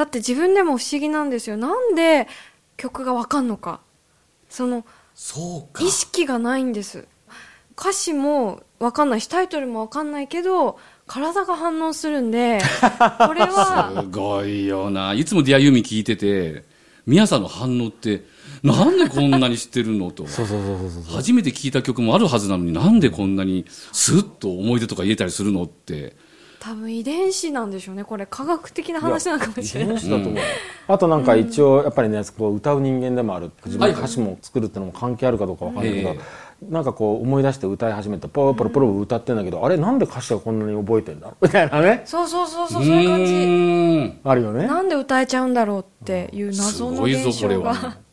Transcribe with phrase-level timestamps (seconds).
[0.00, 1.58] だって自分でも不思議なんですよ。
[1.58, 2.26] なんで
[2.78, 3.82] 曲がわかんのか。
[4.48, 5.84] そのそうか。
[5.84, 7.06] 意識がないんです。
[7.78, 12.60] 歌詞もわかんないしタイトルもわかんないけど体が反応するんで
[13.26, 15.12] これはすごいよな。
[15.12, 16.64] いつもディアユーミン聞いてて
[17.04, 18.24] 宮さんの反応って
[18.62, 20.26] なんでこんなに知ってるのと。
[20.26, 21.14] そうそうそうそうそう。
[21.14, 26.16] 初めて聴いた曲もあるはずなのになんでこんなにスッと思い出とか言えたりするのって
[26.60, 28.04] 多分遺伝子なんでしょうね。
[28.04, 29.96] これ科学的な話なのかもしれない。
[29.96, 30.42] 遺伝子だと思う、
[30.88, 36.18] あとなんか一応やっぱりねこう歌う人間でもある自分で歌詞も作るってのも関係あるかどうかわかんないけど、え
[36.68, 42.02] なんかこう思い出して歌い始めてポロポロポロ歌ってんだけど、あれなんで歌詞がこんなに覚えてんだろうみたいなね。
[42.04, 42.94] そうそうそうそうそう。
[42.94, 43.24] いう感
[44.12, 44.20] じ。
[44.22, 47.96] あるよねなんで歌えちゃうんだろうっていう謎の現象が。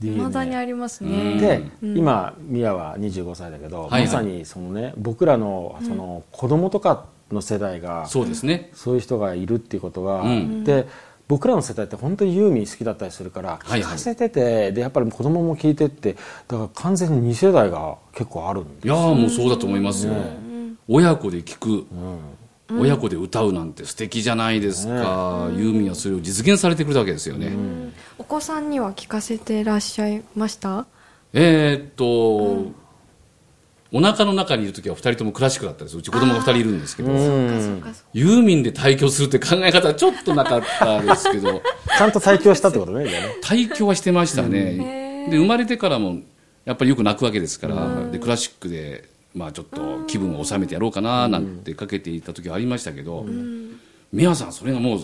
[0.00, 1.38] 未だにありますね。
[1.38, 4.02] で、今ミヤは25歳だけど、はいはい。
[4.04, 8.70] まさにそのね僕らのその子供とかの世代が、そうですね。
[8.72, 10.64] そういう人がいるっていうことは、ん。
[10.64, 10.86] で
[11.26, 13.80] 僕らの世代って本当にユーミン好きだったりするからはいはい。
[13.80, 16.16] 聞かせてて、でやっぱり子供も聞いてって
[16.48, 20.12] だから完全に2世代が結構あるんでいやーもうそうだと思いますよ、
[20.86, 21.86] 親子で聴く、
[22.78, 27.52] 親子で歌うなんて素敵じゃないですか、ユーミンはそれを実現されてくれたわけですよね、
[28.18, 30.84] お子さんには聞かせてらっしゃいました？
[31.32, 32.70] えーっと、
[33.96, 38.42] お腹の中にいる時は2人ともクラシックだったんですうち子供が2人いるんですけど、ユー。
[38.42, 41.62] ミンで対響するって考え方はちょっとなかったですけど。
[41.96, 43.06] ちゃんと対響したってことね
[43.40, 46.18] 対響はしてましたへねーで生まれてからも
[46.64, 53.24] やっぱりよく泣くわけですから、でクラシックで、まあ、ちょっと気分を収めてやろうかななんてかけていた時はありましたけど、
[54.12, 55.00] 宮さんそれがもう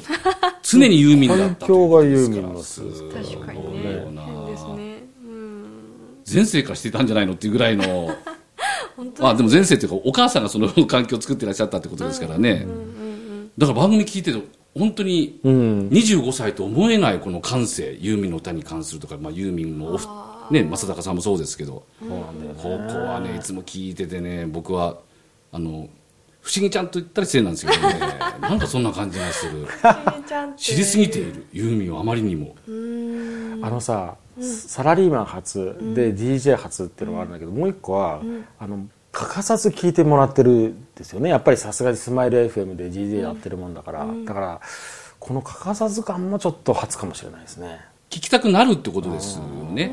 [0.64, 2.42] 常にユーミンだったということですから。
[2.42, 5.00] 環境がユーミンのすごい確かにね。
[6.32, 8.16] 前世からしていたんじゃないのっていうぐらいの
[9.20, 12.66] まあでも前世というかお母さんがその環境を作ってらっしゃったってことですからね、
[13.58, 15.88] だから番組聞いてると本当にうん。
[15.88, 19.98] 25歳と思えないこの感性ユーミンの歌に関するとか、まあ、ユーミンの
[20.50, 22.20] ね正隆さんもそうですけどそうなん
[22.54, 22.68] ここ
[23.00, 24.98] はねいつも聞いててね僕は
[25.52, 25.88] あの
[26.42, 28.00] 不思議ちゃんと言ったら失礼なんですけどね。
[28.40, 29.66] なんかそんな感じがする。
[30.26, 30.62] ちゃんって。
[30.62, 32.54] 知りすぎているユーミンはあまりにも。
[33.62, 38.22] あのさ、サラリーマン初で DJ 初っていうのがあるんだけど、もう一個は、
[38.58, 41.30] あの欠かさず聞いてもらってるんですよね。
[41.30, 44.60] やっぱりさすがにスマイル FM で DJ やってるもんだから、だから
[45.18, 47.80] この欠かさず感もちょっと初かもしれないですね。
[48.08, 49.92] 聞きたくなるってことですよね。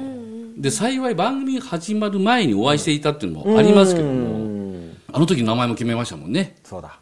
[0.58, 4.98] で幸い番組が始まる前にお会いしていたっていうのもありますけどうもん。
[5.14, 6.56] あの時名前も決めましたもんね。
[6.64, 7.00] そうだ。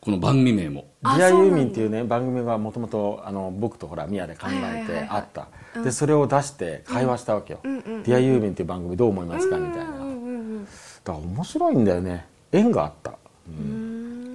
[0.00, 3.22] この番組名も「ディアユーミンっていうね番組がもともと
[3.58, 5.08] 僕とほらミヤで考はいはいはいえてはい。
[5.10, 5.48] あった、
[5.82, 12.26] でそれを出して会話したわけよ「ディアユーミンっていう番組どう思いますか?」みたいな、だから面白いんだよね。
[12.52, 13.12] 縁があった。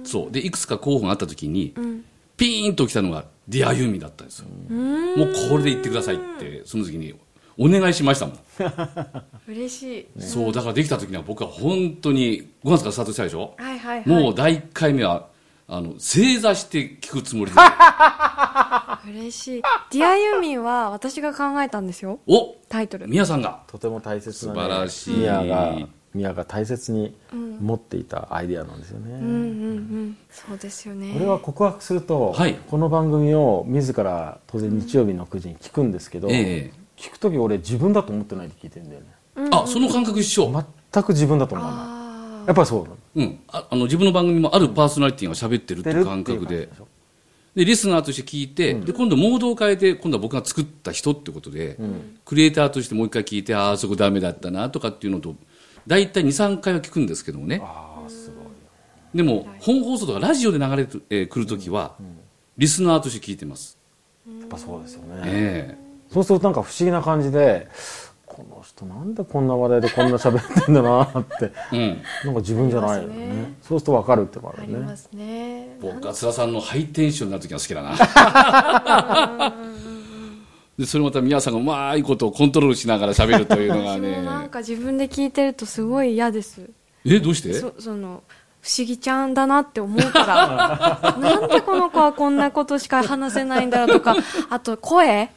[0.04, 0.30] そう。
[0.30, 1.74] でいくつか候補があった時に、
[2.36, 7.14] ピーンときたのがディアユーミンだったんですよ、もうこれで言ってくださいってその時に
[7.56, 8.38] お願いしましたもん、
[9.48, 10.20] 嬉しい。
[10.20, 14.08] そうだからできた時には僕は本当に5月からスタートしたでしょ、はいはいはい。
[14.08, 15.28] もう第1回目は
[15.66, 17.56] あの正座して聞くつもりで
[19.08, 19.62] 嬉しい。
[19.90, 22.20] ディアユーミンは私が考えたんですよ。
[22.26, 23.08] おタイトル。
[23.08, 23.62] 宮さんが。
[23.66, 25.16] とても大切な、ね、素晴らしい。
[25.16, 30.16] ミヤがミヤが大切に持っていたアイデアなんですよね、うんうんうん。
[30.30, 31.12] そうですよね。
[31.12, 32.54] これは告白すると、はい。
[32.54, 39.50] この番組を自ら当然日曜日の9時に聞くんですけど、え聞く時俺自分だと思ってないで聞いてるんだよね。
[39.50, 41.80] あその感覚一緒、全く自分だと思わない。
[41.80, 42.96] あやっぱりそうなの。
[43.16, 46.56] うん、ああの自分の番組もあるパーソナリティが喋ってるっていう感覚で。
[46.66, 46.68] 出
[47.54, 51.78] でリスナーとして聞いて、で今度モードを変えて今度は僕が作った人ってことで、
[52.24, 55.36] クリエイターとしてもう一回聞いてああそこダメだったなとかっていうのと
[55.86, 57.60] 大体23回は聞くんですけどもね。
[57.62, 58.44] ああすごい。
[59.14, 61.94] でも本放送とかラジオで流れてくる,、えー来る時は、
[62.58, 63.78] リスナーとして聞いてます、
[64.40, 65.78] やっぱそうですよね、え。
[66.12, 67.68] そうするとなんか不思議な感じで
[68.34, 71.52] この人なんでこんな話題でこんな喋ってんだなって。
[71.72, 73.26] えうん、なんか自分じゃないよね。
[73.28, 73.54] ね。
[73.62, 74.74] そうすると分かるってのがあるよね。
[74.74, 75.78] ありますね。
[75.80, 79.54] 僕は津田さんのハイテンションになる時が好きだな。
[80.76, 86.68] でそれまた宮さんがうまいことをコントロールしながら喋るというのが私もなんねか自分で聞いてるとすごい嫌です。
[87.04, 87.54] えどうして？
[87.54, 88.24] そその
[88.60, 91.16] 不思議ちゃんだなって思うから。
[91.20, 94.16] なんでこの子はこんなことしか話せないんだろうとか。
[94.50, 95.30] あと声？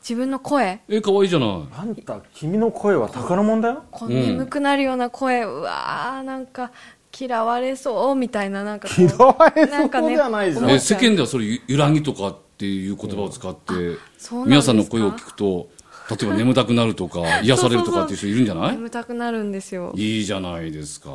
[0.00, 0.80] 自分の声。
[0.88, 1.48] え可愛いじゃない。
[1.76, 3.82] あんた君の声は宝物だよ。
[3.90, 6.70] こう眠くなるような声、うわーなんか
[7.18, 9.02] 嫌われそうみたいななんかこう。
[9.02, 14.36] 嫌われなんかねそうじゃないじゃんえ世間ではそれゆ揺らぎとかっていう言葉を使って、そうなんですか。
[14.46, 15.68] 皆さんの声を聞くと
[16.10, 18.72] 例えば眠たくなるとか 癒されるとかっていう人いるんじゃない？
[18.76, 19.92] 眠たくなるんですよ。
[19.96, 21.10] いいじゃないですか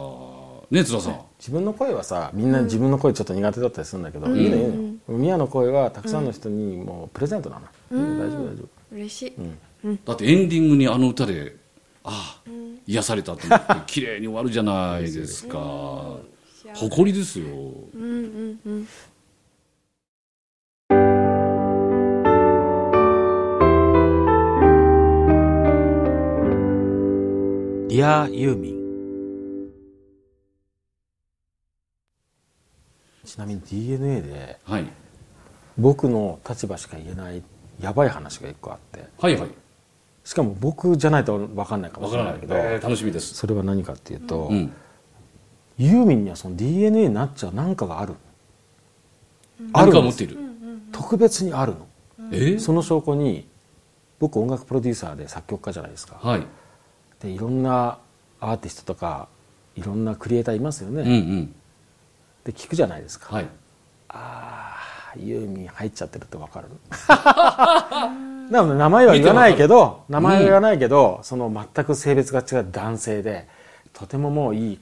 [0.74, 1.22] ね津田さん。
[1.38, 4.64] 自分の声はさみんな自分の声ちょっと苦手だったりするんだけど、いいのいい
[5.08, 8.20] の宮の声はたくさんの人にもうプレゼントなの、うん。
[8.20, 9.34] 大丈夫大丈嬉しい、
[10.06, 11.56] だってエンディングにあの歌で
[12.04, 12.50] ああ、
[12.88, 16.18] 癒されたと思って 綺麗に終わるじゃないですか、
[16.74, 18.88] 誇りですよ、うんうんうん。
[27.90, 28.83] ディアユーミン
[33.26, 34.86] ちなみに DNA ではい、
[35.78, 37.42] 僕の立場しか言えない
[37.80, 39.06] やばい話が一個あって。
[39.20, 39.50] はいはい。
[40.24, 43.34] しかも僕じゃないと分かんないかもわからないいしれなけど、えー楽しみです。
[43.34, 44.72] それは何かっていうと、うん。
[45.78, 48.14] ユーミンにはその DNA になっちゃう何かがある、
[49.74, 49.92] あ何るん。
[49.92, 50.38] ですかを持っている、
[50.92, 51.88] 特別にあるの、
[52.32, 52.60] えー？
[52.60, 53.48] その証拠に
[54.20, 56.20] 僕音楽プロデューサーで作曲家じゃないですか。
[56.22, 56.44] はい。
[57.22, 58.00] でいろんな
[58.40, 59.28] アーティストとか
[59.76, 61.56] いろんなクリエイターいますよね、うんうん
[62.46, 63.46] で聞くじゃないですか、はい。
[64.10, 64.78] あ
[65.16, 66.68] あユーミン入っちゃってるって分かる？
[68.52, 73.48] なので名前は言わないけど名前は言わないけど、その全く性別が違う男性で
[73.94, 74.80] とてももういい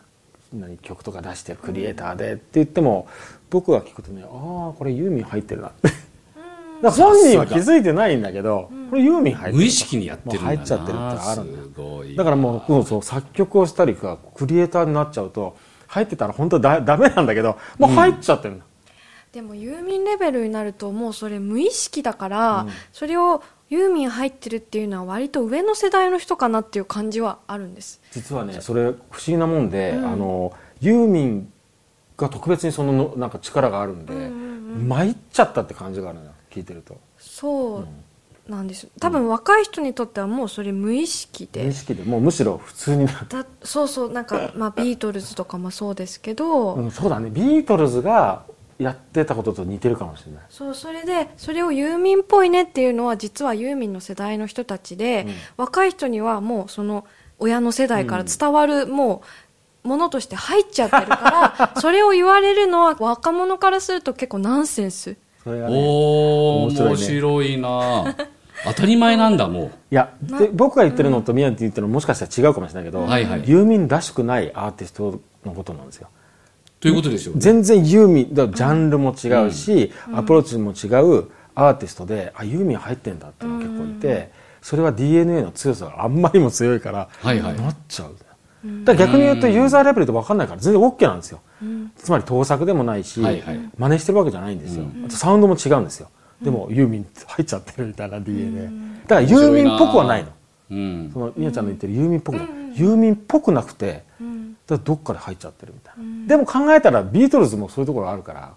[0.53, 3.07] 何曲とか出してるクリエイターでって言っても
[3.49, 4.29] 僕が聞くとねああ
[4.77, 5.67] これユーミン入ってるな。
[5.69, 10.45] って本人は気づいてないんだけどこれユーミン入ってる無意識にやってるんだな。
[10.47, 15.55] もう入っちゃってるってあるんだだからもうそうそう作曲をしたりかクリエイターになっちゃうと
[15.91, 18.65] 入ってたら本当だダメなんだけどもう入っちゃってるんだ、
[19.33, 28.01] でもユーミンレベルになるともうそれ無意識だから、それをユーミン入ってるっていうのは割と上の世代の人かなっていう感じはあるんです。
[28.11, 31.51] 実はねそれ不思議なもんで、あのユーミン
[32.15, 34.13] が特別にそののなんか力があるんで、
[34.87, 36.97] 参っちゃったって感じがあるのよ聞いてると。
[37.17, 37.87] そう
[38.47, 38.87] なんです。
[38.99, 47.29] 多分若い人にとってはもうそれ無意識で、無意識でもうむしろ普通になる、だそうそうなんか、 まあ、ビートルズとかもそうですけど、うん、そうだね。
[47.29, 48.43] ビートルズが
[48.77, 50.43] やってたことと似てるかもしれない。
[50.49, 55.27] そうそれでそれをユーミンっぽいねっていうのは実はユーミンの世代の人たちで、
[55.57, 57.05] 若い人にはもうその
[57.39, 59.21] 親の世代から伝わる、も
[59.83, 66.89] うものとして入っちゃってるから それを言われるのは若者からすると結構ナンセンスそれがねおお面白いね。
[66.89, 68.15] 面白いな。
[68.63, 73.43] 当たり前なんだもいやで僕が言ってるのと宮城って言ってるのもしかしたら違うかもしれないけど、はいはい。
[73.47, 76.09] ユーミンらしくないアーティストのことなんですよ。
[76.11, 77.41] うということでしょうね。
[77.41, 87.57] 全然ユーミンだジャンルも違うし、アプローチも違うアーティストであユーミン入ってんだっていうのが結構いて、それは DNA の強さがあんまりにも強いから、はいはい。
[87.57, 88.15] なっちゃう
[88.83, 91.41] だから逆に言うとユーザーレベルで分かんないから全然 OK なんですよ、
[91.97, 93.59] つまり盗作でもないし、はいはい。
[93.77, 96.09] 真似してるわけじゃないんですよ、あとサウンドも違うんですよ。
[96.41, 98.65] でもユーミン入っちゃってるみたいな DNA、
[99.07, 100.29] だからユーミンっぽくはないの。
[100.71, 104.03] うんそのみやちゃんの言ってるユーミンっぽくない、ユーミンっぽくなくて、だか
[104.69, 108.53] らどっかで入っちゃってるみたいな、でも考えたらビートルズもそういうところあるから。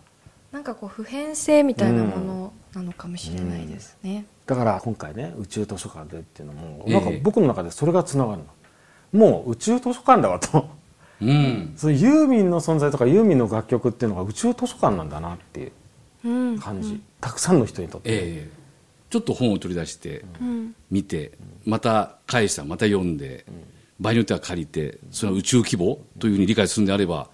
[0.52, 6.94] なんかこう普遍性みたいなものなのかもしれないですね、だから今回ね宇宙図書館でっていうのも、ええ。
[6.94, 8.44] なんか僕の中でそれがつながるの
[9.14, 10.68] もう宇宙図書館だわと。
[11.22, 11.72] うん。
[11.76, 15.72] そのユーミンの存在とかユーミンの楽曲っていうのが宇宙図書館なんだなっていう
[16.24, 16.58] うん。
[16.58, 18.64] 感じ、たくさんの人にとって、ええ。
[19.10, 21.30] ちょっと本を取り出してうん見て
[21.64, 23.44] また返したまた読んで
[24.00, 27.28] 場合によっては借りてそれは宇宙規模というふうに理解するんであれば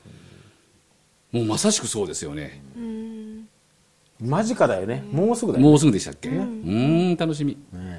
[1.32, 2.60] もうまさしくそうですよね。
[2.76, 3.49] うん。
[4.20, 5.02] 間近だよね。
[5.10, 5.70] もうすぐだよね。
[5.70, 6.28] もうすぐでしたっけ？
[6.28, 7.56] うーん楽しみ。
[7.72, 7.89] ね